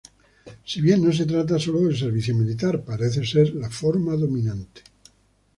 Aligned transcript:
Si 0.71 0.81
bien 0.81 1.03
no 1.03 1.11
se 1.13 1.27
trata 1.27 1.59
sólo 1.59 1.81
del 1.81 1.95
servicio 1.95 2.33
militar, 2.33 2.83
parece 2.83 3.23
ser 3.23 3.53
la 3.53 3.69
forma 3.69 4.15
dominante. 4.15 4.81